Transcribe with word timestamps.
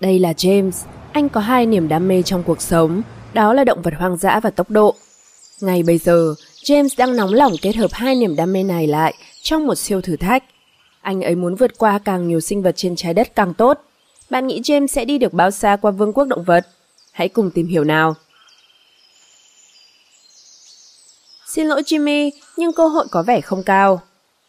Đây 0.00 0.18
là 0.18 0.32
James, 0.32 0.86
anh 1.12 1.28
có 1.28 1.40
hai 1.40 1.66
niềm 1.66 1.88
đam 1.88 2.08
mê 2.08 2.22
trong 2.22 2.42
cuộc 2.42 2.62
sống, 2.62 3.02
đó 3.32 3.52
là 3.52 3.64
động 3.64 3.82
vật 3.82 3.94
hoang 3.98 4.16
dã 4.16 4.40
và 4.40 4.50
tốc 4.50 4.70
độ. 4.70 4.94
Ngay 5.60 5.82
bây 5.82 5.98
giờ, 5.98 6.34
James 6.62 6.88
đang 6.98 7.16
nóng 7.16 7.32
lòng 7.32 7.52
kết 7.62 7.76
hợp 7.76 7.90
hai 7.92 8.14
niềm 8.14 8.36
đam 8.36 8.52
mê 8.52 8.62
này 8.62 8.86
lại 8.86 9.14
trong 9.42 9.66
một 9.66 9.74
siêu 9.74 10.00
thử 10.00 10.16
thách. 10.16 10.44
Anh 11.00 11.22
ấy 11.22 11.34
muốn 11.34 11.54
vượt 11.54 11.78
qua 11.78 11.98
càng 11.98 12.28
nhiều 12.28 12.40
sinh 12.40 12.62
vật 12.62 12.76
trên 12.76 12.96
trái 12.96 13.14
đất 13.14 13.34
càng 13.34 13.54
tốt. 13.54 13.78
Bạn 14.30 14.46
nghĩ 14.46 14.60
James 14.60 14.86
sẽ 14.86 15.04
đi 15.04 15.18
được 15.18 15.32
bao 15.32 15.50
xa 15.50 15.76
qua 15.76 15.90
vương 15.90 16.12
quốc 16.12 16.24
động 16.24 16.44
vật? 16.44 16.66
Hãy 17.12 17.28
cùng 17.28 17.50
tìm 17.50 17.66
hiểu 17.66 17.84
nào. 17.84 18.14
Xin 21.46 21.66
lỗi 21.66 21.82
Jimmy, 21.82 22.30
nhưng 22.56 22.72
cơ 22.72 22.88
hội 22.88 23.06
có 23.10 23.22
vẻ 23.22 23.40
không 23.40 23.62
cao. 23.62 24.00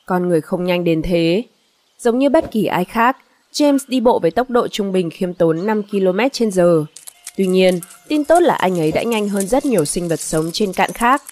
Con 0.06 0.30
người 0.30 0.42
không 0.42 0.64
nhanh 0.64 0.84
đến 0.84 1.02
thế. 1.02 1.44
Giống 2.00 2.20
như 2.20 2.30
bất 2.30 2.52
kỳ 2.52 2.66
ai 2.66 2.86
khác, 2.86 3.18
James 3.54 3.80
đi 3.88 4.00
bộ 4.00 4.20
với 4.20 4.32
tốc 4.32 4.50
độ 4.50 4.68
trung 4.68 4.92
bình 4.92 5.10
khiêm 5.10 5.34
tốn 5.34 5.66
5 5.66 5.84
km 5.84 6.20
h 6.56 6.62
Tuy 7.38 7.48
nhiên, 7.48 7.80
tin 8.08 8.24
tốt 8.24 8.40
là 8.40 8.56
anh 8.56 8.80
ấy 8.80 8.92
đã 8.92 9.04
nhanh 9.04 9.30
hơn 9.30 9.48
rất 9.48 9.66
nhiều 9.66 9.86
sinh 9.86 10.08
vật 10.08 10.20
sống 10.20 10.50
trên 10.54 10.74
cạn 10.74 10.92
khác. 10.92 11.24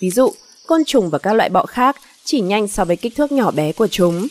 Ví 0.00 0.10
dụ, 0.10 0.32
côn 0.66 0.84
trùng 0.84 1.10
và 1.10 1.18
các 1.18 1.32
loại 1.32 1.48
bọ 1.48 1.66
khác 1.66 1.96
chỉ 2.24 2.40
nhanh 2.40 2.68
so 2.68 2.84
với 2.84 2.96
kích 2.96 3.16
thước 3.16 3.32
nhỏ 3.32 3.50
bé 3.50 3.72
của 3.72 3.86
chúng. 3.86 4.26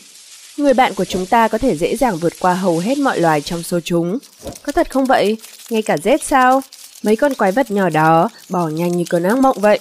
Người 0.56 0.74
bạn 0.74 0.94
của 0.94 1.04
chúng 1.04 1.26
ta 1.26 1.48
có 1.48 1.58
thể 1.58 1.76
dễ 1.76 1.96
dàng 1.96 2.16
vượt 2.16 2.32
qua 2.40 2.54
hầu 2.54 2.78
hết 2.78 2.98
mọi 2.98 3.20
loài 3.20 3.40
trong 3.40 3.62
số 3.62 3.80
chúng. 3.80 4.18
Có 4.62 4.72
thật 4.72 4.90
không 4.90 5.04
vậy? 5.04 5.36
Ngay 5.70 5.82
cả 5.82 5.96
rết 5.96 6.22
sao? 6.22 6.62
Mấy 7.02 7.16
con 7.16 7.34
quái 7.34 7.52
vật 7.52 7.70
nhỏ 7.70 7.88
đó 7.88 8.28
bỏ 8.48 8.68
nhanh 8.68 8.96
như 8.96 9.04
cơn 9.10 9.22
ác 9.22 9.38
mộng 9.38 9.56
vậy. 9.60 9.78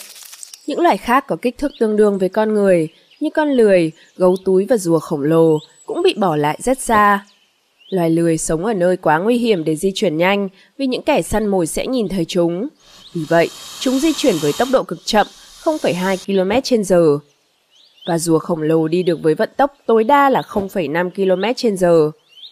Những 0.67 0.79
loài 0.79 0.97
khác 0.97 1.27
có 1.27 1.35
kích 1.41 1.57
thước 1.57 1.71
tương 1.79 1.95
đương 1.95 2.17
với 2.17 2.29
con 2.29 2.53
người, 2.53 2.87
như 3.19 3.29
con 3.33 3.49
lười, 3.49 3.91
gấu 4.17 4.35
túi 4.45 4.65
và 4.65 4.77
rùa 4.77 4.99
khổng 4.99 5.21
lồ, 5.21 5.59
cũng 5.85 6.01
bị 6.01 6.13
bỏ 6.13 6.35
lại 6.35 6.59
rất 6.61 6.79
xa. 6.79 7.25
Loài 7.91 8.09
lười 8.09 8.37
sống 8.37 8.65
ở 8.65 8.73
nơi 8.73 8.97
quá 8.97 9.19
nguy 9.19 9.37
hiểm 9.37 9.63
để 9.63 9.75
di 9.75 9.91
chuyển 9.95 10.17
nhanh 10.17 10.49
vì 10.77 10.87
những 10.87 11.01
kẻ 11.01 11.21
săn 11.21 11.47
mồi 11.47 11.67
sẽ 11.67 11.87
nhìn 11.87 12.09
thấy 12.09 12.25
chúng. 12.25 12.67
Vì 13.13 13.21
vậy, 13.29 13.49
chúng 13.79 13.99
di 13.99 14.13
chuyển 14.13 14.35
với 14.41 14.51
tốc 14.59 14.67
độ 14.71 14.83
cực 14.83 14.99
chậm, 15.05 15.27
0,2 15.63 16.17
km 16.25 16.51
h 16.95 17.23
Và 18.07 18.17
rùa 18.17 18.39
khổng 18.39 18.61
lồ 18.61 18.87
đi 18.87 19.03
được 19.03 19.19
với 19.23 19.35
vận 19.35 19.49
tốc 19.57 19.73
tối 19.85 20.03
đa 20.03 20.29
là 20.29 20.41
0,5 20.41 21.09
km 21.09 21.85
h 21.85 21.85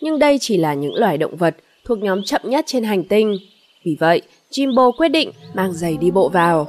Nhưng 0.01 0.19
đây 0.19 0.37
chỉ 0.41 0.57
là 0.57 0.73
những 0.73 0.95
loài 0.95 1.17
động 1.17 1.37
vật 1.37 1.55
thuộc 1.85 1.99
nhóm 1.99 2.23
chậm 2.23 2.41
nhất 2.43 2.65
trên 2.67 2.83
hành 2.83 3.03
tinh. 3.03 3.37
Vì 3.85 3.97
vậy, 3.99 4.21
Jimbo 4.51 4.91
quyết 4.91 5.09
định 5.09 5.31
mang 5.53 5.73
giày 5.73 5.97
đi 5.97 6.11
bộ 6.11 6.29
vào. 6.29 6.67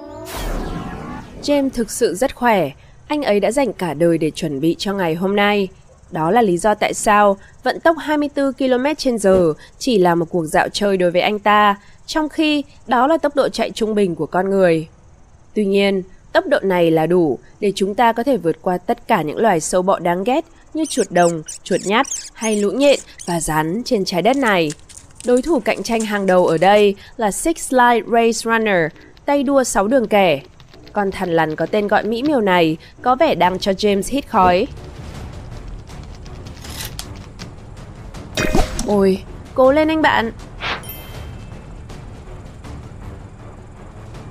James 1.42 1.70
thực 1.70 1.90
sự 1.90 2.14
rất 2.14 2.34
khỏe, 2.34 2.70
anh 3.06 3.22
ấy 3.22 3.40
đã 3.40 3.50
dành 3.50 3.72
cả 3.72 3.94
đời 3.94 4.18
để 4.18 4.30
chuẩn 4.30 4.60
bị 4.60 4.76
cho 4.78 4.94
ngày 4.94 5.14
hôm 5.14 5.36
nay. 5.36 5.68
Đó 6.12 6.30
là 6.30 6.42
lý 6.42 6.58
do 6.58 6.74
tại 6.74 6.94
sao 6.94 7.36
vận 7.62 7.80
tốc 7.80 7.96
24 7.98 8.52
km/h 8.52 9.52
chỉ 9.78 9.98
là 9.98 10.14
một 10.14 10.26
cuộc 10.30 10.46
dạo 10.46 10.68
chơi 10.72 10.96
đối 10.96 11.10
với 11.10 11.20
anh 11.20 11.38
ta, 11.38 11.76
trong 12.06 12.28
khi 12.28 12.64
đó 12.86 13.06
là 13.06 13.18
tốc 13.18 13.36
độ 13.36 13.48
chạy 13.48 13.70
trung 13.70 13.94
bình 13.94 14.14
của 14.14 14.26
con 14.26 14.50
người. 14.50 14.88
Tuy 15.54 15.64
nhiên, 15.64 16.02
tốc 16.32 16.46
độ 16.46 16.58
này 16.62 16.90
là 16.90 17.06
đủ 17.06 17.38
để 17.60 17.72
chúng 17.74 17.94
ta 17.94 18.12
có 18.12 18.22
thể 18.22 18.36
vượt 18.36 18.56
qua 18.62 18.78
tất 18.78 19.08
cả 19.08 19.22
những 19.22 19.38
loài 19.38 19.60
sâu 19.60 19.82
bọ 19.82 19.98
đáng 19.98 20.24
ghét 20.24 20.44
như 20.74 20.84
chuột 20.88 21.10
đồng, 21.10 21.42
chuột 21.62 21.80
nhắt 21.84 22.06
hay 22.34 22.56
lũ 22.56 22.70
nhện 22.70 22.98
và 23.26 23.40
rắn 23.40 23.82
trên 23.84 24.04
trái 24.04 24.22
đất 24.22 24.36
này. 24.36 24.72
Đối 25.26 25.42
thủ 25.42 25.60
cạnh 25.60 25.82
tranh 25.82 26.00
hàng 26.00 26.26
đầu 26.26 26.46
ở 26.46 26.58
đây 26.58 26.94
là 27.16 27.30
Six 27.30 27.72
Light 27.72 28.06
Race 28.06 28.32
Runner, 28.32 28.92
tay 29.24 29.42
đua 29.42 29.64
6 29.64 29.88
đường 29.88 30.08
kẻ. 30.08 30.40
Con 30.92 31.10
thằn 31.10 31.30
lằn 31.30 31.56
có 31.56 31.66
tên 31.66 31.88
gọi 31.88 32.04
mỹ 32.04 32.22
miều 32.22 32.40
này 32.40 32.76
có 33.02 33.16
vẻ 33.16 33.34
đang 33.34 33.58
cho 33.58 33.72
James 33.72 34.02
hít 34.06 34.28
khói. 34.28 34.66
Ôi, 38.90 39.22
cố 39.54 39.72
lên 39.72 39.88
anh 39.88 40.02
bạn. 40.02 40.32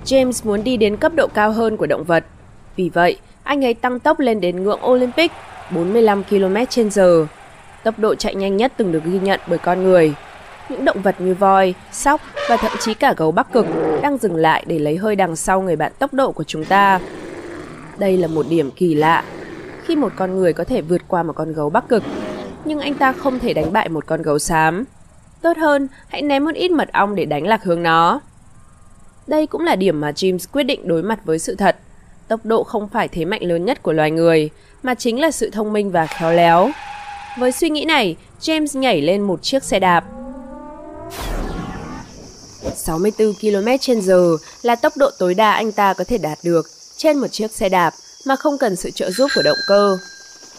James 0.06 0.48
muốn 0.48 0.64
đi 0.64 0.78
đến 0.78 0.98
cấp 0.98 1.12
độ 1.16 1.28
cao 1.34 1.52
hơn 1.52 1.78
của 1.78 1.86
động 1.86 2.04
vật. 2.04 2.26
Vì 2.76 2.90
vậy, 2.90 3.18
anh 3.44 3.66
ấy 3.66 3.74
tăng 3.74 4.00
tốc 4.00 4.20
lên 4.20 4.42
đến 4.42 4.64
ngưỡng 4.64 4.86
Olympic 4.86 5.32
45 5.72 6.24
km/h, 6.24 7.26
tốc 7.84 8.00
độ 8.00 8.16
chạy 8.16 8.36
nhanh 8.36 8.58
nhất 8.58 8.74
từng 8.78 8.92
được 8.92 9.04
ghi 9.04 9.20
nhận 9.20 9.40
bởi 9.48 9.58
con 9.58 9.84
người. 9.84 10.14
Những 10.70 10.86
động 10.86 11.02
vật 11.02 11.22
như 11.22 11.34
voi, 11.34 11.74
sóc 11.92 12.22
và 12.50 12.58
thậm 12.58 12.72
chí 12.80 12.94
cả 12.94 13.14
gấu 13.18 13.32
Bắc 13.32 13.54
Cực 13.54 13.66
đang 14.02 14.18
dừng 14.18 14.36
lại 14.36 14.64
để 14.68 14.80
lấy 14.80 14.98
hơi 14.98 15.16
đằng 15.16 15.36
sau 15.36 15.62
người 15.62 15.76
bạn 15.76 15.92
tốc 16.00 16.14
độ 16.14 16.32
của 16.32 16.44
chúng 16.44 16.66
ta. 16.66 17.00
Đây 17.98 18.18
là 18.18 18.28
một 18.28 18.46
điểm 18.50 18.72
kỳ 18.72 18.96
lạ. 18.96 19.24
Khi 19.86 19.96
một 19.96 20.12
con 20.16 20.36
người 20.36 20.54
có 20.54 20.64
thể 20.64 20.82
vượt 20.82 21.02
qua 21.08 21.24
một 21.24 21.34
con 21.36 21.54
gấu 21.54 21.70
Bắc 21.70 21.90
Cực, 21.90 22.04
nhưng 22.66 22.80
anh 22.80 22.94
ta 22.94 23.12
không 23.12 23.40
thể 23.40 23.54
đánh 23.54 23.74
bại 23.74 23.90
một 23.90 24.06
con 24.06 24.22
gấu 24.22 24.40
xám. 24.40 24.84
Tốt 25.42 25.58
hơn, 25.58 25.88
hãy 26.08 26.22
ném 26.22 26.46
một 26.46 26.56
ít 26.56 26.72
mật 26.72 26.90
ong 26.94 27.16
để 27.16 27.26
đánh 27.26 27.48
lạc 27.48 27.64
hướng 27.64 27.84
nó. 27.84 28.22
Đây 29.28 29.48
cũng 29.48 29.62
là 29.62 29.76
điểm 29.76 30.02
mà 30.02 30.12
James 30.12 30.46
quyết 30.52 30.64
định 30.64 30.88
đối 30.88 31.04
mặt 31.04 31.20
với 31.26 31.40
sự 31.40 31.56
thật. 31.56 31.76
Tốc 32.28 32.40
độ 32.44 32.64
không 32.64 32.90
phải 32.90 33.08
thế 33.08 33.26
mạnh 33.26 33.44
lớn 33.44 33.66
nhất 33.66 33.84
của 33.84 33.94
loài 33.94 34.12
người, 34.12 34.50
mà 34.84 34.96
chính 34.96 35.20
là 35.20 35.32
sự 35.32 35.50
thông 35.50 35.74
minh 35.74 35.92
và 35.92 36.08
khéo 36.08 36.34
léo. 36.34 36.70
Với 37.38 37.52
suy 37.52 37.70
nghĩ 37.70 37.86
này, 37.86 38.16
James 38.42 38.80
nhảy 38.80 39.02
lên 39.02 39.22
một 39.22 39.44
chiếc 39.44 39.64
xe 39.64 39.80
đạp. 39.80 40.04
64 42.76 43.34
km/h 43.34 44.38
là 44.62 44.76
tốc 44.76 44.94
độ 44.98 45.10
tối 45.20 45.34
đa 45.34 45.52
anh 45.52 45.72
ta 45.72 45.94
có 45.94 46.04
thể 46.04 46.18
đạt 46.18 46.38
được 46.44 46.66
trên 46.98 47.18
một 47.18 47.28
chiếc 47.28 47.52
xe 47.52 47.70
đạp 47.70 47.94
mà 48.26 48.36
không 48.36 48.58
cần 48.58 48.76
sự 48.76 48.92
trợ 48.92 49.12
giúp 49.12 49.28
của 49.36 49.42
động 49.42 49.58
cơ. 49.68 49.98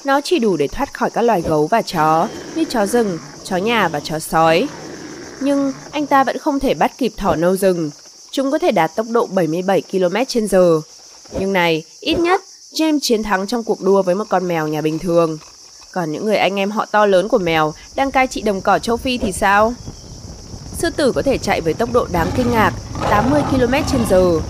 Nó 0.04 0.20
chỉ 0.20 0.38
đủ 0.38 0.56
để 0.56 0.68
thoát 0.68 0.94
khỏi 0.94 1.10
các 1.10 1.22
loài 1.22 1.42
gấu 1.42 1.66
và 1.66 1.82
chó 1.82 2.28
như 2.54 2.64
chó 2.64 2.86
rừng, 2.86 3.18
chó 3.44 3.56
nhà 3.56 3.88
và 3.88 4.00
chó 4.00 4.18
sói. 4.18 4.68
Nhưng 5.40 5.72
anh 5.90 6.06
ta 6.06 6.24
vẫn 6.24 6.38
không 6.38 6.60
thể 6.60 6.74
bắt 6.74 6.98
kịp 6.98 7.12
thỏ 7.16 7.36
nâu 7.36 7.56
rừng. 7.56 7.90
Chúng 8.30 8.50
có 8.50 8.58
thể 8.58 8.72
đạt 8.72 8.96
tốc 8.96 9.06
độ 9.10 9.26
77 9.26 9.82
km/h. 9.92 10.80
Nhưng 11.38 11.52
này, 11.52 11.84
ít 12.00 12.18
nhất, 12.18 12.40
James 12.72 12.98
chiến 13.02 13.22
thắng 13.22 13.46
trong 13.46 13.64
cuộc 13.64 13.80
đua 13.80 14.02
với 14.02 14.14
một 14.14 14.24
con 14.28 14.48
mèo 14.48 14.68
nhà 14.68 14.80
bình 14.80 14.98
thường. 14.98 15.38
Còn 15.92 16.12
những 16.12 16.26
người 16.26 16.36
anh 16.36 16.56
em 16.56 16.70
họ 16.70 16.86
to 16.86 17.06
lớn 17.06 17.28
của 17.28 17.38
mèo 17.38 17.72
đang 17.94 18.10
cai 18.10 18.26
trị 18.26 18.42
đồng 18.42 18.60
cỏ 18.60 18.78
châu 18.78 18.96
Phi 18.96 19.18
thì 19.18 19.32
sao? 19.32 19.74
Sư 20.78 20.90
tử 20.90 21.12
có 21.12 21.22
thể 21.22 21.38
chạy 21.38 21.60
với 21.60 21.74
tốc 21.74 21.88
độ 21.92 22.06
đáng 22.12 22.30
kinh 22.36 22.50
ngạc 22.50 22.72
80 23.10 23.42
km/h 23.50 24.40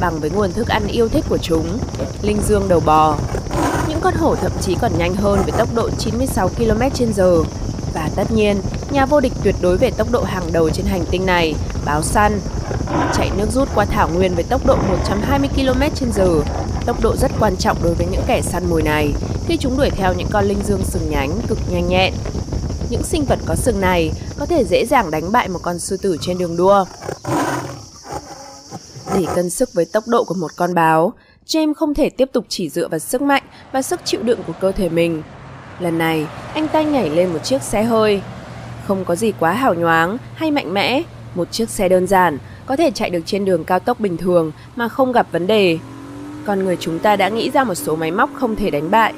bằng 0.00 0.20
với 0.20 0.30
nguồn 0.30 0.52
thức 0.52 0.68
ăn 0.68 0.86
yêu 0.86 1.08
thích 1.08 1.24
của 1.28 1.38
chúng, 1.38 1.78
linh 2.22 2.38
dương 2.48 2.68
đầu 2.68 2.80
bò. 2.80 3.18
Những 3.98 4.04
con 4.04 4.14
hổ 4.14 4.34
thậm 4.34 4.52
chí 4.60 4.76
còn 4.80 4.98
nhanh 4.98 5.14
hơn 5.14 5.40
với 5.42 5.52
tốc 5.58 5.68
độ 5.74 5.90
96 5.98 6.50
km/h. 6.58 7.44
Và 7.94 8.10
tất 8.16 8.30
nhiên, 8.30 8.60
nhà 8.90 9.06
vô 9.06 9.20
địch 9.20 9.32
tuyệt 9.44 9.54
đối 9.60 9.76
về 9.76 9.90
tốc 9.90 10.10
độ 10.10 10.22
hàng 10.22 10.52
đầu 10.52 10.70
trên 10.70 10.86
hành 10.86 11.04
tinh 11.10 11.26
này, 11.26 11.54
báo 11.84 12.02
săn. 12.02 12.40
Chạy 13.14 13.30
nước 13.36 13.46
rút 13.52 13.68
qua 13.74 13.84
thảo 13.84 14.08
nguyên 14.14 14.34
với 14.34 14.44
tốc 14.44 14.66
độ 14.66 14.76
120 14.76 15.48
km/h, 15.56 16.42
tốc 16.86 17.02
độ 17.02 17.16
rất 17.16 17.30
quan 17.40 17.56
trọng 17.56 17.82
đối 17.82 17.94
với 17.94 18.06
những 18.06 18.22
kẻ 18.26 18.42
săn 18.42 18.70
mồi 18.70 18.82
này 18.82 19.12
khi 19.46 19.56
chúng 19.56 19.76
đuổi 19.76 19.90
theo 19.90 20.14
những 20.14 20.28
con 20.30 20.44
linh 20.44 20.62
dương 20.66 20.82
sừng 20.84 21.10
nhánh 21.10 21.30
cực 21.48 21.58
nhanh 21.70 21.88
nhẹn. 21.88 22.14
Những 22.90 23.02
sinh 23.02 23.24
vật 23.24 23.38
có 23.46 23.54
sừng 23.54 23.80
này 23.80 24.12
có 24.38 24.46
thể 24.46 24.64
dễ 24.64 24.86
dàng 24.86 25.10
đánh 25.10 25.32
bại 25.32 25.48
một 25.48 25.60
con 25.62 25.78
sư 25.78 25.96
tử 25.96 26.16
trên 26.20 26.38
đường 26.38 26.56
đua. 26.56 26.84
Để 29.14 29.26
cân 29.34 29.50
sức 29.50 29.68
với 29.74 29.84
tốc 29.84 30.04
độ 30.06 30.24
của 30.24 30.34
một 30.34 30.50
con 30.56 30.74
báo, 30.74 31.12
James 31.48 31.74
không 31.74 31.94
thể 31.94 32.10
tiếp 32.10 32.28
tục 32.32 32.44
chỉ 32.48 32.68
dựa 32.68 32.88
vào 32.88 32.98
sức 32.98 33.22
mạnh 33.22 33.42
và 33.72 33.82
sức 33.82 34.00
chịu 34.04 34.22
đựng 34.22 34.40
của 34.46 34.52
cơ 34.60 34.72
thể 34.72 34.88
mình. 34.88 35.22
Lần 35.80 35.98
này, 35.98 36.26
anh 36.54 36.68
ta 36.68 36.82
nhảy 36.82 37.10
lên 37.10 37.32
một 37.32 37.38
chiếc 37.44 37.62
xe 37.62 37.82
hơi. 37.82 38.20
Không 38.86 39.04
có 39.04 39.14
gì 39.14 39.32
quá 39.40 39.52
hào 39.52 39.74
nhoáng 39.74 40.18
hay 40.34 40.50
mạnh 40.50 40.74
mẽ, 40.74 41.02
một 41.34 41.52
chiếc 41.52 41.70
xe 41.70 41.88
đơn 41.88 42.06
giản 42.06 42.38
có 42.66 42.76
thể 42.76 42.90
chạy 42.90 43.10
được 43.10 43.20
trên 43.26 43.44
đường 43.44 43.64
cao 43.64 43.78
tốc 43.78 44.00
bình 44.00 44.16
thường 44.16 44.52
mà 44.76 44.88
không 44.88 45.12
gặp 45.12 45.26
vấn 45.32 45.46
đề. 45.46 45.78
Con 46.44 46.64
người 46.64 46.76
chúng 46.80 46.98
ta 46.98 47.16
đã 47.16 47.28
nghĩ 47.28 47.50
ra 47.50 47.64
một 47.64 47.74
số 47.74 47.96
máy 47.96 48.10
móc 48.10 48.30
không 48.34 48.56
thể 48.56 48.70
đánh 48.70 48.90
bại. 48.90 49.12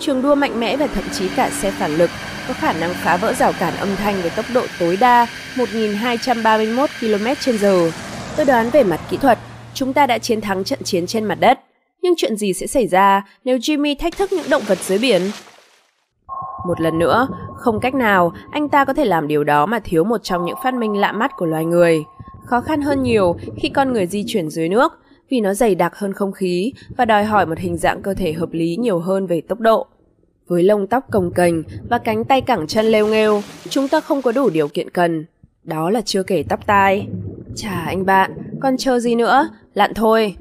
Trường 0.00 0.22
đua 0.22 0.34
mạnh 0.34 0.60
mẽ 0.60 0.76
và 0.76 0.86
thậm 0.86 1.04
chí 1.12 1.28
cả 1.28 1.50
xe 1.50 1.70
phản 1.70 1.96
lực 1.96 2.10
có 2.48 2.54
khả 2.54 2.72
năng 2.72 2.94
phá 2.94 3.16
vỡ 3.16 3.32
rào 3.32 3.52
cản 3.58 3.76
âm 3.76 3.96
thanh 3.96 4.22
với 4.22 4.30
tốc 4.30 4.46
độ 4.54 4.62
tối 4.78 4.96
đa 4.96 5.26
1.231 5.56 6.86
km/h. 7.00 7.90
Tôi 8.36 8.46
đoán 8.46 8.70
về 8.70 8.84
mặt 8.84 9.00
kỹ 9.10 9.16
thuật, 9.16 9.38
chúng 9.74 9.92
ta 9.92 10.06
đã 10.06 10.18
chiến 10.18 10.40
thắng 10.40 10.64
trận 10.64 10.82
chiến 10.84 11.06
trên 11.06 11.24
mặt 11.24 11.38
đất. 11.40 11.65
Nhưng 12.06 12.16
chuyện 12.16 12.36
gì 12.36 12.52
sẽ 12.52 12.66
xảy 12.66 12.86
ra 12.86 13.22
nếu 13.44 13.58
Jimmy 13.58 13.94
thách 13.98 14.16
thức 14.16 14.32
những 14.32 14.50
động 14.50 14.62
vật 14.66 14.78
dưới 14.78 14.98
biển? 14.98 15.22
Một 16.66 16.80
lần 16.80 16.98
nữa, 16.98 17.28
không 17.56 17.80
cách 17.80 17.94
nào 17.94 18.32
anh 18.50 18.68
ta 18.68 18.84
có 18.84 18.92
thể 18.92 19.04
làm 19.04 19.28
điều 19.28 19.44
đó 19.44 19.66
mà 19.66 19.78
thiếu 19.78 20.04
một 20.04 20.18
trong 20.22 20.44
những 20.44 20.56
phát 20.64 20.74
minh 20.74 20.96
lạ 20.96 21.12
mắt 21.12 21.30
của 21.36 21.46
loài 21.46 21.64
người. 21.64 22.04
Khó 22.44 22.60
khăn 22.60 22.82
hơn 22.82 23.02
nhiều 23.02 23.36
khi 23.56 23.68
con 23.68 23.92
người 23.92 24.06
di 24.06 24.24
chuyển 24.26 24.50
dưới 24.50 24.68
nước 24.68 24.92
vì 25.30 25.40
nó 25.40 25.54
dày 25.54 25.74
đặc 25.74 25.96
hơn 25.96 26.12
không 26.12 26.32
khí 26.32 26.72
và 26.96 27.04
đòi 27.04 27.24
hỏi 27.24 27.46
một 27.46 27.58
hình 27.58 27.76
dạng 27.76 28.02
cơ 28.02 28.14
thể 28.14 28.32
hợp 28.32 28.52
lý 28.52 28.76
nhiều 28.76 28.98
hơn 28.98 29.26
về 29.26 29.40
tốc 29.40 29.60
độ. 29.60 29.86
Với 30.48 30.62
lông 30.62 30.86
tóc 30.86 31.04
cồng 31.10 31.32
kềnh 31.34 31.62
và 31.90 31.98
cánh 31.98 32.24
tay 32.24 32.40
cẳng 32.40 32.66
chân 32.66 32.86
lêu 32.86 33.06
nghêu, 33.06 33.42
chúng 33.68 33.88
ta 33.88 34.00
không 34.00 34.22
có 34.22 34.32
đủ 34.32 34.50
điều 34.50 34.68
kiện 34.68 34.90
cần. 34.90 35.24
Đó 35.64 35.90
là 35.90 36.00
chưa 36.00 36.22
kể 36.22 36.44
tóc 36.48 36.66
tai. 36.66 37.06
Chà 37.56 37.84
anh 37.86 38.06
bạn, 38.06 38.32
còn 38.60 38.76
chờ 38.76 38.98
gì 38.98 39.14
nữa? 39.14 39.48
Lặn 39.74 39.94
thôi. 39.94 40.36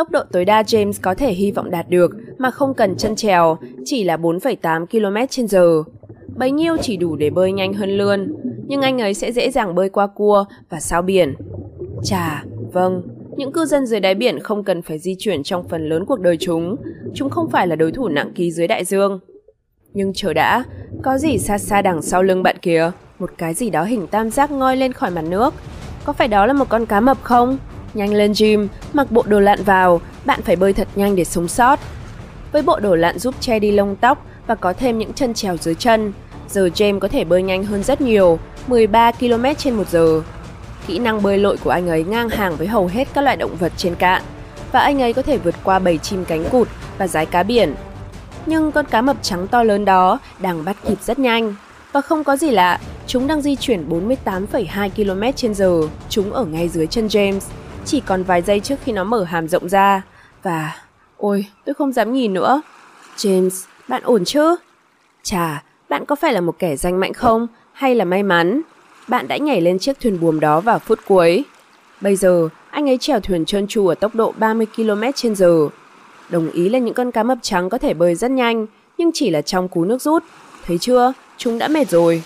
Tốc 0.00 0.10
độ 0.10 0.20
tối 0.32 0.44
đa 0.44 0.62
James 0.62 0.92
có 1.02 1.14
thể 1.14 1.32
hy 1.32 1.50
vọng 1.50 1.70
đạt 1.70 1.90
được 1.90 2.10
mà 2.38 2.50
không 2.50 2.74
cần 2.74 2.96
chân 2.96 3.16
trèo, 3.16 3.58
chỉ 3.84 4.04
là 4.04 4.16
4,8 4.16 4.86
km/h. 4.86 5.82
Bấy 6.36 6.50
nhiêu 6.50 6.76
chỉ 6.82 6.96
đủ 6.96 7.16
để 7.16 7.30
bơi 7.30 7.52
nhanh 7.52 7.72
hơn 7.72 7.90
lươn, 7.90 8.34
nhưng 8.66 8.82
anh 8.82 8.98
ấy 8.98 9.14
sẽ 9.14 9.32
dễ 9.32 9.50
dàng 9.50 9.74
bơi 9.74 9.88
qua 9.88 10.06
cua 10.06 10.44
và 10.70 10.80
sao 10.80 11.02
biển. 11.02 11.34
Chà, 12.04 12.44
vâng, 12.72 13.02
những 13.36 13.52
cư 13.52 13.64
dân 13.64 13.86
dưới 13.86 14.00
đáy 14.00 14.14
biển 14.14 14.38
không 14.38 14.64
cần 14.64 14.82
phải 14.82 14.98
di 14.98 15.16
chuyển 15.18 15.42
trong 15.42 15.68
phần 15.68 15.88
lớn 15.88 16.04
cuộc 16.06 16.20
đời 16.20 16.36
chúng. 16.40 16.76
Chúng 17.14 17.30
không 17.30 17.50
phải 17.50 17.66
là 17.66 17.76
đối 17.76 17.92
thủ 17.92 18.08
nặng 18.08 18.32
ký 18.34 18.50
dưới 18.50 18.66
đại 18.66 18.84
dương. 18.84 19.20
Nhưng 19.92 20.12
chờ 20.14 20.32
đã, 20.32 20.64
có 21.02 21.18
gì 21.18 21.38
xa 21.38 21.58
xa 21.58 21.82
đằng 21.82 22.02
sau 22.02 22.22
lưng 22.22 22.42
bạn 22.42 22.56
kìa? 22.62 22.90
Một 23.18 23.30
cái 23.38 23.54
gì 23.54 23.70
đó 23.70 23.84
hình 23.84 24.06
tam 24.06 24.30
giác 24.30 24.50
ngoi 24.50 24.76
lên 24.76 24.92
khỏi 24.92 25.10
mặt 25.10 25.24
nước. 25.28 25.54
Có 26.04 26.12
phải 26.12 26.28
đó 26.28 26.46
là 26.46 26.52
một 26.52 26.68
con 26.68 26.86
cá 26.86 27.00
mập 27.00 27.22
không? 27.22 27.58
Nhanh 27.94 28.14
lên 28.14 28.32
gym, 28.38 28.68
mặc 28.92 29.10
bộ 29.10 29.22
đồ 29.26 29.40
lặn 29.40 29.62
vào, 29.62 30.00
bạn 30.24 30.42
phải 30.42 30.56
bơi 30.56 30.72
thật 30.72 30.88
nhanh 30.94 31.16
để 31.16 31.24
sống 31.24 31.48
sót. 31.48 31.80
Với 32.52 32.62
bộ 32.62 32.80
đồ 32.80 32.94
lặn 32.94 33.18
giúp 33.18 33.34
che 33.40 33.58
đi 33.58 33.70
lông 33.72 33.96
tóc 33.96 34.26
và 34.46 34.54
có 34.54 34.72
thêm 34.72 34.98
những 34.98 35.12
chân 35.12 35.34
trèo 35.34 35.56
dưới 35.56 35.74
chân, 35.74 36.12
giờ 36.48 36.68
James 36.74 36.98
có 36.98 37.08
thể 37.08 37.24
bơi 37.24 37.42
nhanh 37.42 37.64
hơn 37.64 37.82
rất 37.82 38.00
nhiều, 38.00 38.38
13 38.66 39.12
km 39.12 39.44
trên 39.58 39.74
một 39.74 39.88
giờ. 39.90 40.22
Kỹ 40.86 40.98
năng 40.98 41.22
bơi 41.22 41.38
lội 41.38 41.56
của 41.56 41.70
anh 41.70 41.88
ấy 41.88 42.04
ngang 42.04 42.28
hàng 42.28 42.56
với 42.56 42.66
hầu 42.66 42.86
hết 42.86 43.08
các 43.14 43.20
loại 43.20 43.36
động 43.36 43.56
vật 43.56 43.72
trên 43.76 43.94
cạn, 43.94 44.22
và 44.72 44.80
anh 44.80 45.02
ấy 45.02 45.12
có 45.12 45.22
thể 45.22 45.38
vượt 45.38 45.54
qua 45.64 45.78
bầy 45.78 45.98
chim 45.98 46.24
cánh 46.24 46.44
cụt 46.44 46.68
và 46.98 47.08
rái 47.08 47.26
cá 47.26 47.42
biển. 47.42 47.74
Nhưng 48.46 48.72
con 48.72 48.86
cá 48.86 49.02
mập 49.02 49.16
trắng 49.22 49.48
to 49.48 49.62
lớn 49.62 49.84
đó 49.84 50.18
đang 50.38 50.64
bắt 50.64 50.76
kịp 50.88 50.98
rất 51.02 51.18
nhanh. 51.18 51.54
Và 51.92 52.00
không 52.00 52.24
có 52.24 52.36
gì 52.36 52.50
lạ, 52.50 52.80
chúng 53.06 53.26
đang 53.26 53.42
di 53.42 53.56
chuyển 53.56 53.88
48,2 53.88 54.90
km 54.90 55.36
trên 55.36 55.54
giờ, 55.54 55.80
chúng 56.08 56.32
ở 56.32 56.44
ngay 56.44 56.68
dưới 56.68 56.86
chân 56.86 57.06
James, 57.06 57.40
chỉ 57.90 58.00
còn 58.00 58.22
vài 58.22 58.42
giây 58.42 58.60
trước 58.60 58.76
khi 58.84 58.92
nó 58.92 59.04
mở 59.04 59.24
hàm 59.24 59.48
rộng 59.48 59.68
ra. 59.68 60.02
Và... 60.42 60.76
Ôi, 61.16 61.46
tôi 61.64 61.74
không 61.74 61.92
dám 61.92 62.12
nhìn 62.12 62.32
nữa. 62.32 62.62
James, 63.16 63.66
bạn 63.88 64.02
ổn 64.04 64.24
chứ? 64.24 64.56
Chà, 65.22 65.62
bạn 65.88 66.04
có 66.04 66.16
phải 66.16 66.32
là 66.32 66.40
một 66.40 66.58
kẻ 66.58 66.76
danh 66.76 67.00
mạnh 67.00 67.12
không? 67.12 67.46
Hay 67.72 67.94
là 67.94 68.04
may 68.04 68.22
mắn? 68.22 68.60
Bạn 69.08 69.28
đã 69.28 69.36
nhảy 69.36 69.60
lên 69.60 69.78
chiếc 69.78 70.00
thuyền 70.00 70.20
buồm 70.20 70.40
đó 70.40 70.60
vào 70.60 70.78
phút 70.78 70.98
cuối. 71.06 71.44
Bây 72.00 72.16
giờ, 72.16 72.48
anh 72.70 72.88
ấy 72.88 72.98
chèo 72.98 73.20
thuyền 73.20 73.44
trơn 73.44 73.66
tru 73.66 73.86
ở 73.86 73.94
tốc 73.94 74.14
độ 74.14 74.34
30 74.38 74.66
km 74.76 75.02
trên 75.14 75.34
giờ. 75.34 75.68
Đồng 76.28 76.50
ý 76.50 76.68
là 76.68 76.78
những 76.78 76.94
con 76.94 77.10
cá 77.10 77.22
mập 77.22 77.38
trắng 77.42 77.70
có 77.70 77.78
thể 77.78 77.94
bơi 77.94 78.14
rất 78.14 78.30
nhanh, 78.30 78.66
nhưng 78.98 79.10
chỉ 79.14 79.30
là 79.30 79.42
trong 79.42 79.68
cú 79.68 79.84
nước 79.84 80.02
rút. 80.02 80.24
Thấy 80.66 80.78
chưa? 80.78 81.12
Chúng 81.36 81.58
đã 81.58 81.68
mệt 81.68 81.90
rồi. 81.90 82.22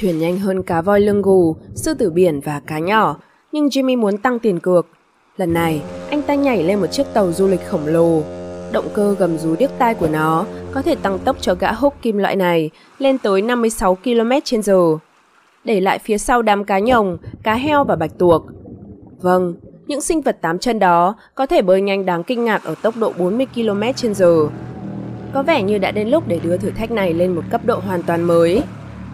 Thuyền 0.00 0.18
nhanh 0.18 0.38
hơn 0.38 0.62
cá 0.62 0.80
voi 0.80 1.00
lưng 1.00 1.22
gù, 1.22 1.56
sư 1.74 1.94
tử 1.94 2.10
biển 2.10 2.40
và 2.40 2.60
cá 2.66 2.78
nhỏ, 2.78 3.16
nhưng 3.52 3.68
Jimmy 3.68 3.98
muốn 3.98 4.18
tăng 4.18 4.38
tiền 4.38 4.58
cược. 4.58 4.86
Lần 5.36 5.52
này, 5.52 5.82
anh 6.10 6.22
ta 6.22 6.34
nhảy 6.34 6.62
lên 6.62 6.80
một 6.80 6.86
chiếc 6.86 7.06
tàu 7.14 7.32
du 7.32 7.48
lịch 7.48 7.66
khổng 7.68 7.86
lồ. 7.86 8.22
Động 8.72 8.88
cơ 8.94 9.16
gầm 9.18 9.38
rú 9.38 9.56
điếc 9.58 9.70
tai 9.78 9.94
của 9.94 10.08
nó 10.08 10.44
có 10.72 10.82
thể 10.82 10.94
tăng 10.94 11.18
tốc 11.18 11.36
cho 11.40 11.54
gã 11.54 11.72
hốc 11.72 11.94
kim 12.02 12.18
loại 12.18 12.36
này 12.36 12.70
lên 12.98 13.18
tới 13.18 13.42
56 13.42 13.94
km 13.94 14.30
trên 14.44 14.62
giờ. 14.62 14.98
Để 15.64 15.80
lại 15.80 15.98
phía 15.98 16.18
sau 16.18 16.42
đám 16.42 16.64
cá 16.64 16.78
nhồng, 16.78 17.18
cá 17.42 17.54
heo 17.54 17.84
và 17.84 17.96
bạch 17.96 18.18
tuộc. 18.18 18.46
Vâng, 19.20 19.54
những 19.86 20.00
sinh 20.00 20.20
vật 20.20 20.38
tám 20.40 20.58
chân 20.58 20.78
đó 20.78 21.14
có 21.34 21.46
thể 21.46 21.62
bơi 21.62 21.80
nhanh 21.80 22.06
đáng 22.06 22.24
kinh 22.24 22.44
ngạc 22.44 22.64
ở 22.64 22.74
tốc 22.82 22.96
độ 22.96 23.12
40 23.18 23.46
km 23.54 23.82
trên 23.96 24.14
giờ. 24.14 24.48
Có 25.32 25.42
vẻ 25.42 25.62
như 25.62 25.78
đã 25.78 25.90
đến 25.90 26.08
lúc 26.08 26.28
để 26.28 26.40
đưa 26.42 26.56
thử 26.56 26.70
thách 26.70 26.90
này 26.90 27.14
lên 27.14 27.34
một 27.34 27.42
cấp 27.50 27.60
độ 27.64 27.78
hoàn 27.86 28.02
toàn 28.02 28.22
mới. 28.22 28.62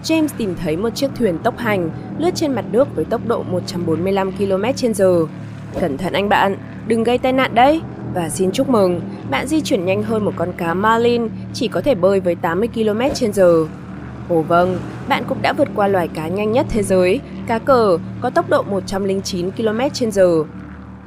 James 0.04 0.28
tìm 0.36 0.54
thấy 0.62 0.76
một 0.76 0.90
chiếc 0.94 1.10
thuyền 1.18 1.38
tốc 1.38 1.58
hành 1.58 1.90
lướt 2.18 2.30
trên 2.34 2.52
mặt 2.52 2.64
nước 2.72 2.96
với 2.96 3.04
tốc 3.04 3.20
độ 3.26 3.42
145 3.42 4.32
km/h. 4.32 5.26
Cẩn 5.80 5.98
thận 5.98 6.12
anh 6.12 6.28
bạn, 6.28 6.56
đừng 6.86 7.02
gây 7.02 7.18
tai 7.18 7.32
nạn 7.32 7.54
đấy. 7.54 7.80
Và 8.14 8.28
xin 8.28 8.50
chúc 8.52 8.68
mừng, 8.68 9.00
bạn 9.30 9.46
di 9.46 9.60
chuyển 9.60 9.84
nhanh 9.84 10.02
hơn 10.02 10.24
một 10.24 10.32
con 10.36 10.52
cá 10.52 10.74
marlin 10.74 11.28
chỉ 11.54 11.68
có 11.68 11.80
thể 11.80 11.94
bơi 11.94 12.20
với 12.20 12.34
80 12.34 12.68
km/h. 12.74 13.66
Ồ 14.28 14.42
vâng, 14.42 14.78
bạn 15.08 15.24
cũng 15.28 15.38
đã 15.42 15.52
vượt 15.52 15.68
qua 15.74 15.88
loài 15.88 16.08
cá 16.08 16.28
nhanh 16.28 16.52
nhất 16.52 16.66
thế 16.68 16.82
giới, 16.82 17.20
cá 17.46 17.58
cờ, 17.58 17.98
có 18.20 18.30
tốc 18.30 18.48
độ 18.48 18.62
109 18.62 19.50
km/h. 19.50 20.44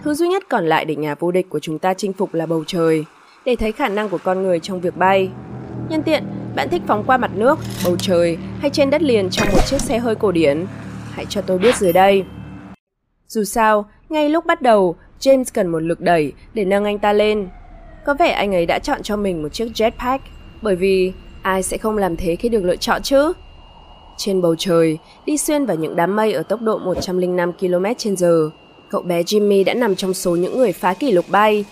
Thứ 0.04 0.14
duy 0.14 0.28
nhất 0.28 0.44
còn 0.50 0.66
lại 0.66 0.86
để 0.86 0.96
nhà 0.96 1.16
vô 1.20 1.32
địch 1.32 1.50
của 1.50 1.60
chúng 1.60 1.80
ta 1.80 1.94
chinh 1.94 2.14
phục 2.14 2.34
là 2.34 2.46
bầu 2.46 2.64
trời, 2.68 3.06
để 3.46 3.56
thấy 3.56 3.72
khả 3.72 3.90
năng 3.90 4.10
của 4.10 4.20
con 4.24 4.44
người 4.44 4.60
trong 4.60 4.82
việc 4.82 4.98
bay. 4.98 5.30
Nhân 5.90 6.04
tiện, 6.04 6.24
bạn 6.56 6.70
thích 6.70 6.82
phóng 6.88 7.04
qua 7.08 7.18
mặt 7.18 7.32
nước, 7.36 7.60
bầu 7.86 7.96
trời 8.00 8.38
hay 8.60 8.70
trên 8.70 8.90
đất 8.90 9.02
liền 9.02 9.30
trong 9.30 9.48
một 9.52 9.62
chiếc 9.66 9.82
xe 9.82 10.00
hơi 10.00 10.16
cổ 10.16 10.32
điển? 10.32 10.66
Hãy 11.12 11.26
cho 11.30 11.42
tôi 11.42 11.58
biết 11.58 11.76
dưới 11.76 11.94
đây. 11.94 12.24
Dù 13.28 13.44
sao, 13.44 13.86
ngay 14.10 14.30
lúc 14.30 14.46
bắt 14.46 14.62
đầu, 14.62 14.96
James 15.20 15.44
cần 15.54 15.68
một 15.68 15.80
lực 15.80 16.00
đẩy 16.00 16.34
để 16.54 16.66
nâng 16.66 16.86
anh 16.86 17.00
ta 17.00 17.14
lên. 17.14 17.50
Có 18.06 18.14
vẻ 18.20 18.32
anh 18.32 18.56
ấy 18.56 18.66
đã 18.66 18.80
chọn 18.80 19.04
cho 19.04 19.18
mình 19.18 19.44
một 19.44 19.50
chiếc 19.50 19.72
jetpack, 19.76 20.20
bởi 20.62 20.76
vì 20.76 21.14
ai 21.42 21.64
sẽ 21.64 21.78
không 21.78 21.98
làm 21.98 22.16
thế 22.18 22.36
khi 22.36 22.50
được 22.50 22.64
lựa 22.64 22.76
chọn 22.76 23.02
chứ? 23.02 23.34
Trên 24.18 24.42
bầu 24.42 24.56
trời, 24.58 24.98
đi 25.26 25.38
xuyên 25.38 25.66
vào 25.66 25.78
những 25.78 25.96
đám 25.96 26.16
mây 26.16 26.34
ở 26.34 26.44
tốc 26.44 26.62
độ 26.62 26.78
105 26.78 27.52
km/h, 27.54 28.50
cậu 28.90 29.02
bé 29.02 29.22
Jimmy 29.24 29.66
đã 29.66 29.74
nằm 29.74 29.96
trong 29.96 30.14
số 30.14 30.36
những 30.36 30.58
người 30.58 30.72
phá 30.72 30.94
kỷ 30.94 31.12
lục 31.12 31.26
bay. 31.30 31.66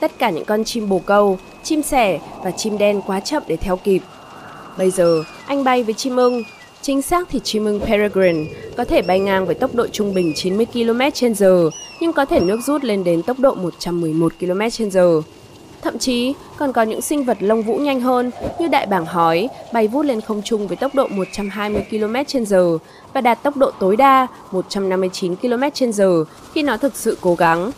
Tất 0.00 0.12
cả 0.18 0.30
những 0.30 0.44
con 0.44 0.64
chim 0.64 0.88
bồ 0.88 0.98
câu, 0.98 1.38
chim 1.62 1.82
sẻ 1.82 2.20
và 2.44 2.50
chim 2.50 2.78
đen 2.78 3.00
quá 3.06 3.20
chậm 3.20 3.42
để 3.46 3.56
theo 3.56 3.76
kịp. 3.76 4.02
Bây 4.78 4.90
giờ, 4.90 5.24
anh 5.46 5.64
bay 5.64 5.82
với 5.82 5.94
chim 5.94 6.16
ưng. 6.16 6.42
Chính 6.82 7.02
xác 7.02 7.28
thì 7.30 7.40
chim 7.44 7.64
ưng 7.64 7.80
Peregrine 7.80 8.44
có 8.76 8.84
thể 8.84 9.02
bay 9.02 9.20
ngang 9.20 9.46
với 9.46 9.54
tốc 9.54 9.74
độ 9.74 9.86
trung 9.86 10.14
bình 10.14 10.32
90 10.36 10.66
km/h 10.72 11.70
nhưng 12.00 12.12
có 12.12 12.24
thể 12.24 12.40
nước 12.40 12.60
rút 12.66 12.84
lên 12.84 13.04
đến 13.04 13.22
tốc 13.22 13.38
độ 13.38 13.54
111 13.54 14.32
km/h. 14.40 15.22
Thậm 15.82 15.98
chí 15.98 16.34
còn 16.58 16.72
có 16.72 16.82
những 16.82 17.00
sinh 17.00 17.24
vật 17.24 17.36
lông 17.40 17.62
vũ 17.62 17.76
nhanh 17.76 18.00
hơn 18.00 18.30
như 18.58 18.68
đại 18.68 18.86
bảng 18.86 19.06
hói 19.06 19.48
bay 19.72 19.88
vút 19.88 20.02
lên 20.02 20.20
không 20.20 20.42
trung 20.42 20.68
với 20.68 20.76
tốc 20.76 20.94
độ 20.94 21.08
120 21.08 21.84
km/h 21.90 22.78
và 23.12 23.20
đạt 23.20 23.42
tốc 23.42 23.56
độ 23.56 23.70
tối 23.78 23.96
đa 23.96 24.26
159 24.50 25.34
km/h 25.34 26.24
khi 26.54 26.62
nó 26.62 26.76
thực 26.76 26.96
sự 26.96 27.18
cố 27.20 27.34
gắng. 27.34 27.70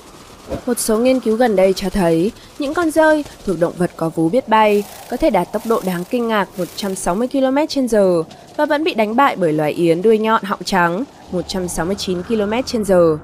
Một 0.67 0.79
số 0.79 0.99
nghiên 0.99 1.21
cứu 1.21 1.37
gần 1.37 1.57
đây 1.57 1.73
cho 1.73 1.91
thấy 1.91 2.33
những 2.59 2.75
con 2.75 2.91
rơi 2.91 3.25
thuộc 3.47 3.57
động 3.61 3.73
vật 3.79 3.91
có 3.97 4.09
vú 4.09 4.29
biết 4.29 4.49
bay 4.49 4.85
có 5.11 5.17
thể 5.17 5.31
đạt 5.31 5.53
tốc 5.53 5.63
độ 5.69 5.81
đáng 5.87 6.05
kinh 6.11 6.29
ngạc 6.29 6.49
160 6.59 7.29
km/h 7.33 8.23
và 8.57 8.67
vẫn 8.67 8.85
bị 8.85 8.95
đánh 8.95 9.17
bại 9.17 9.37
bởi 9.37 9.53
loài 9.53 9.73
yến 9.73 10.03
đuôi 10.03 10.19
nhọn 10.19 10.43
họng 10.43 10.63
trắng 10.65 11.05
169 11.33 12.23
km/h. 12.23 13.17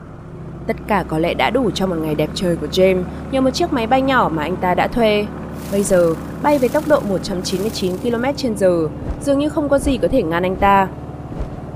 Tất 0.66 0.76
cả 0.88 1.04
có 1.08 1.18
lẽ 1.18 1.34
đã 1.34 1.50
đủ 1.50 1.70
cho 1.70 1.86
một 1.86 1.96
ngày 1.98 2.14
đẹp 2.14 2.30
trời 2.34 2.56
của 2.56 2.66
James 2.66 3.02
nhờ 3.30 3.40
một 3.40 3.50
chiếc 3.50 3.72
máy 3.72 3.86
bay 3.86 4.02
nhỏ 4.02 4.30
mà 4.34 4.42
anh 4.42 4.56
ta 4.56 4.74
đã 4.74 4.86
thuê. 4.86 5.26
Bây 5.72 5.82
giờ, 5.82 6.14
bay 6.42 6.58
với 6.58 6.68
tốc 6.68 6.88
độ 6.88 7.00
199 7.00 7.96
km/h 7.96 8.88
dường 9.22 9.38
như 9.38 9.48
không 9.48 9.68
có 9.68 9.78
gì 9.78 9.98
có 9.98 10.08
thể 10.08 10.22
ngăn 10.22 10.42
anh 10.42 10.56
ta. 10.56 10.88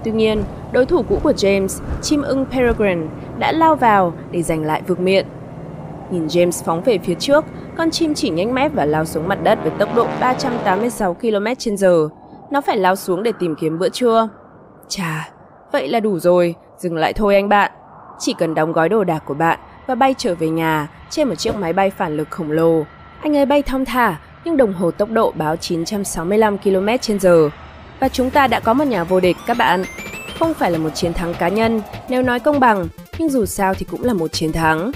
Tuy 0.05 0.13
nhiên, 0.13 0.45
đối 0.73 0.87
thủ 0.87 1.03
cũ 1.09 1.21
của 1.23 1.33
James, 1.33 1.81
chim 2.03 2.23
ưng 2.23 2.47
Peregrine, 2.51 3.03
đã 3.39 3.53
lao 3.53 3.77
vào 3.77 4.13
để 4.31 4.43
giành 4.43 4.63
lại 4.63 4.83
vực 4.87 5.01
miệng. 5.01 5.27
Nhìn 6.11 6.27
James 6.27 6.65
phóng 6.65 6.83
về 6.83 6.99
phía 6.99 7.15
trước, 7.15 7.45
con 7.77 7.91
chim 7.91 8.15
chỉ 8.15 8.31
nhanh 8.31 8.55
mép 8.55 8.75
và 8.75 8.85
lao 8.85 9.05
xuống 9.05 9.29
mặt 9.29 9.39
đất 9.43 9.59
với 9.63 9.71
tốc 9.79 9.95
độ 9.95 10.07
386 10.21 11.15
km/h. 11.15 12.09
Nó 12.51 12.61
phải 12.61 12.77
lao 12.77 12.97
xuống 12.97 13.23
để 13.23 13.33
tìm 13.39 13.55
kiếm 13.61 13.79
bữa 13.79 13.89
trưa. 13.89 14.29
Chà, 14.89 15.29
vậy 15.73 15.89
là 15.89 16.01
đủ 16.01 16.19
rồi, 16.19 16.55
dừng 16.79 16.97
lại 16.97 17.13
thôi 17.13 17.35
anh 17.35 17.49
bạn. 17.49 17.73
Chỉ 18.19 18.35
cần 18.39 18.55
đóng 18.55 18.73
gói 18.73 18.89
đồ 18.89 19.05
đạc 19.05 19.23
của 19.27 19.35
bạn 19.35 19.59
và 19.87 19.95
bay 19.95 20.15
trở 20.19 20.35
về 20.35 20.49
nhà 20.49 20.89
trên 21.11 21.29
một 21.29 21.35
chiếc 21.35 21.57
máy 21.57 21.73
bay 21.73 21.91
phản 21.91 22.17
lực 22.17 22.31
khổng 22.31 22.51
lồ. 22.51 22.83
Anh 23.23 23.37
ấy 23.37 23.47
bay 23.47 23.63
thong 23.63 23.85
thả, 23.85 24.21
nhưng 24.45 24.57
đồng 24.57 24.73
hồ 24.73 24.91
tốc 24.91 25.11
độ 25.11 25.33
báo 25.37 25.57
965 25.57 26.59
km/h. 26.59 27.49
Và 28.01 28.09
chúng 28.09 28.31
ta 28.31 28.47
đã 28.47 28.61
có 28.61 28.75
một 28.75 28.85
nhà 28.85 29.05
vô 29.05 29.21
địch 29.21 29.37
các 29.47 29.57
bạn. 29.57 29.85
Không 30.39 30.55
phải 30.55 30.71
là 30.71 30.79
một 30.79 30.91
chiến 30.95 31.13
thắng 31.13 31.35
cá 31.35 31.49
nhân, 31.49 31.83
nếu 32.09 32.23
nói 32.23 32.41
công 32.41 32.61
bằng, 32.61 32.87
nhưng 33.19 33.29
dù 33.29 33.47
sao 33.47 33.75
thì 33.75 33.87
cũng 33.91 34.05
là 34.05 34.13
một 34.13 34.33
chiến 34.33 34.53
thắng. 34.53 34.93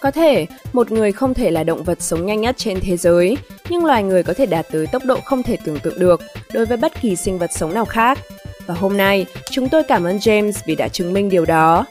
Có 0.00 0.10
thể, 0.10 0.46
một 0.72 0.92
người 0.92 1.12
không 1.12 1.34
thể 1.34 1.50
là 1.50 1.64
động 1.64 1.82
vật 1.82 2.02
sống 2.02 2.26
nhanh 2.26 2.40
nhất 2.40 2.54
trên 2.58 2.80
thế 2.80 2.96
giới, 2.96 3.36
nhưng 3.68 3.84
loài 3.84 4.02
người 4.02 4.22
có 4.22 4.34
thể 4.34 4.46
đạt 4.46 4.66
tới 4.72 4.86
tốc 4.86 5.02
độ 5.04 5.20
không 5.24 5.42
thể 5.42 5.56
tưởng 5.64 5.78
tượng 5.78 5.98
được 5.98 6.20
đối 6.52 6.66
với 6.66 6.76
bất 6.76 7.00
kỳ 7.00 7.16
sinh 7.16 7.38
vật 7.38 7.50
sống 7.52 7.74
nào 7.74 7.84
khác. 7.84 8.18
Và 8.66 8.74
hôm 8.74 8.96
nay, 8.96 9.26
chúng 9.50 9.68
tôi 9.68 9.82
cảm 9.82 10.04
ơn 10.04 10.16
James 10.16 10.52
vì 10.66 10.74
đã 10.74 10.88
chứng 10.88 11.12
minh 11.12 11.28
điều 11.28 11.44
đó. 11.44 11.84